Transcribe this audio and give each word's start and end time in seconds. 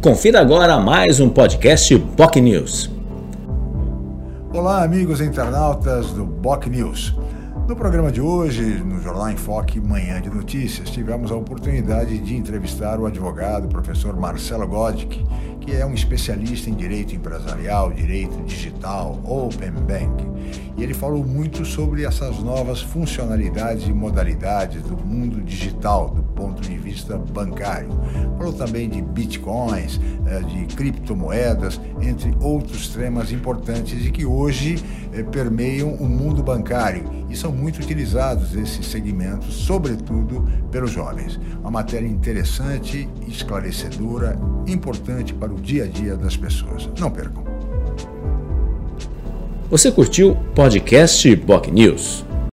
Confira 0.00 0.40
agora 0.40 0.80
mais 0.80 1.20
um 1.20 1.28
podcast 1.28 1.98
POC 2.16 2.40
News. 2.40 2.90
Olá, 4.50 4.82
amigos 4.82 5.20
internautas 5.20 6.10
do 6.12 6.26
POC 6.26 6.70
News. 6.70 7.14
No 7.68 7.76
programa 7.76 8.10
de 8.10 8.18
hoje, 8.18 8.62
no 8.62 8.98
Jornal 9.02 9.28
em 9.28 9.36
Foque 9.36 9.78
Manhã 9.78 10.18
de 10.22 10.30
Notícias, 10.30 10.88
tivemos 10.88 11.30
a 11.30 11.36
oportunidade 11.36 12.16
de 12.18 12.34
entrevistar 12.34 12.98
o 12.98 13.04
advogado 13.04 13.68
professor 13.68 14.18
Marcelo 14.18 14.66
Godic, 14.66 15.22
que 15.60 15.76
é 15.76 15.84
um 15.84 15.92
especialista 15.92 16.70
em 16.70 16.74
direito 16.74 17.14
empresarial, 17.14 17.92
direito 17.92 18.42
digital, 18.44 19.20
open 19.22 19.72
bank. 19.86 20.24
E 20.78 20.82
ele 20.82 20.94
falou 20.94 21.22
muito 21.22 21.62
sobre 21.66 22.06
essas 22.06 22.38
novas 22.38 22.80
funcionalidades 22.80 23.86
e 23.86 23.92
modalidades 23.92 24.82
do 24.82 24.96
mundo 24.96 25.42
digital, 25.42 26.08
do 26.08 26.22
ponto 26.40 26.62
de 26.62 26.78
vista 26.78 27.18
bancário. 27.18 27.90
Falou 28.38 28.52
também 28.54 28.88
de 28.88 29.02
bitcoins, 29.02 30.00
eh, 30.26 30.40
de 30.40 30.74
criptomoedas, 30.74 31.78
entre 32.00 32.34
outros 32.40 32.88
temas 32.88 33.30
importantes 33.30 34.06
e 34.06 34.10
que 34.10 34.24
hoje 34.24 34.82
eh, 35.12 35.22
permeiam 35.22 35.92
o 35.94 36.08
mundo 36.08 36.42
bancário 36.42 37.04
e 37.28 37.36
são 37.36 37.52
muito 37.52 37.80
utilizados 37.80 38.54
esses 38.54 38.86
segmentos, 38.86 39.54
sobretudo 39.54 40.48
pelos 40.70 40.90
jovens. 40.90 41.38
Uma 41.60 41.70
matéria 41.70 42.06
interessante, 42.06 43.06
esclarecedora, 43.28 44.38
importante 44.66 45.34
para 45.34 45.52
o 45.52 45.60
dia 45.60 45.84
a 45.84 45.86
dia 45.86 46.16
das 46.16 46.36
pessoas. 46.36 46.88
Não 46.98 47.10
percam. 47.10 47.44
Você 49.70 49.92
curtiu 49.92 50.32
o 50.32 50.36
podcast 50.54 51.36
POC 51.36 51.70
News? 51.70 52.29